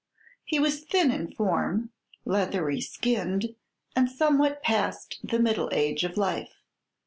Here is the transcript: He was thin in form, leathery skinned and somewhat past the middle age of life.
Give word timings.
He 0.43 0.57
was 0.57 0.79
thin 0.79 1.11
in 1.11 1.31
form, 1.31 1.91
leathery 2.25 2.81
skinned 2.81 3.53
and 3.95 4.09
somewhat 4.09 4.63
past 4.63 5.19
the 5.23 5.37
middle 5.37 5.69
age 5.71 6.03
of 6.03 6.17
life. 6.17 6.55